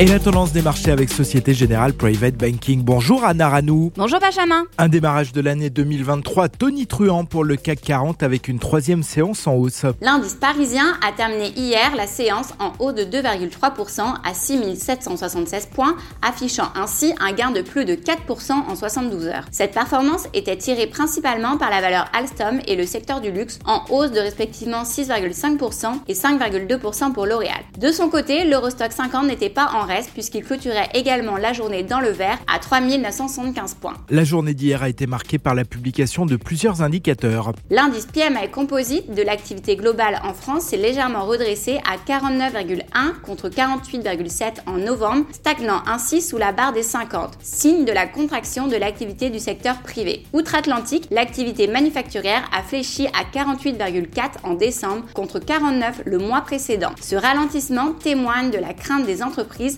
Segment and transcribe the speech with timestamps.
[0.00, 2.82] Et la tendance des marchés avec Société Générale Private Banking.
[2.82, 3.92] Bonjour Anna Ranou.
[3.96, 4.64] Bonjour Benjamin.
[4.76, 9.54] Un démarrage de l'année 2023 tonitruant pour le CAC 40 avec une troisième séance en
[9.54, 9.86] hausse.
[10.00, 16.72] L'indice parisien a terminé hier la séance en haut de 2,3% à 6776 points, affichant
[16.74, 19.44] ainsi un gain de plus de 4% en 72 heures.
[19.52, 23.84] Cette performance était tirée principalement par la valeur Alstom et le secteur du luxe en
[23.90, 27.62] hausse de respectivement 6,5% et 5,2% pour L'Oréal.
[27.78, 32.00] De son côté, l'Eurostock 50 n'était pas en reste puisqu'il clôturait également la journée dans
[32.00, 33.94] le vert à 3975 points.
[34.10, 37.52] La journée d'hier a été marquée par la publication de plusieurs indicateurs.
[37.70, 44.62] L'indice PMI composite de l'activité globale en France s'est légèrement redressé à 49,1 contre 48,7
[44.66, 49.30] en novembre, stagnant ainsi sous la barre des 50, signe de la contraction de l'activité
[49.30, 50.24] du secteur privé.
[50.32, 56.92] Outre-Atlantique, l'activité manufacturière a fléchi à 48,4 en décembre contre 49 le mois précédent.
[57.00, 59.22] Ce ralentissement témoigne de la crainte des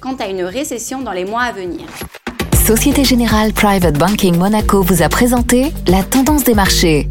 [0.00, 1.86] quant à une récession dans les mois à venir.
[2.66, 7.08] Société Générale Private Banking Monaco vous a présenté la tendance des marchés.